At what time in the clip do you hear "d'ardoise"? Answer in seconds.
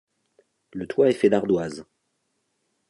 1.29-1.85